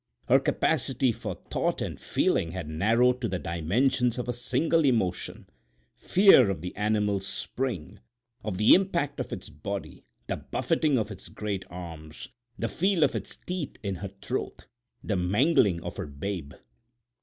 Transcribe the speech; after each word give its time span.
Her 0.27 0.39
capacity 0.39 1.11
for 1.11 1.35
thought 1.51 1.79
and 1.79 1.99
feeling 1.99 2.53
had 2.53 2.67
narrowed 2.67 3.21
to 3.21 3.27
the 3.27 3.37
dimensions 3.37 4.17
of 4.17 4.27
a 4.27 4.33
single 4.33 4.83
emotion—fear 4.83 6.49
of 6.49 6.61
the 6.61 6.75
animal's 6.75 7.27
spring, 7.27 7.99
of 8.43 8.57
the 8.57 8.73
impact 8.73 9.19
of 9.19 9.31
its 9.31 9.49
body, 9.49 10.03
the 10.25 10.37
buffeting 10.37 10.97
of 10.97 11.11
its 11.11 11.29
great 11.29 11.65
arms, 11.69 12.29
the 12.57 12.67
feel 12.67 13.03
of 13.03 13.13
its 13.15 13.35
teeth 13.37 13.75
in 13.83 13.93
her 13.93 14.09
throat, 14.23 14.65
the 15.03 15.15
mangling 15.15 15.79
of 15.83 15.97
her 15.97 16.07
babe. 16.07 16.55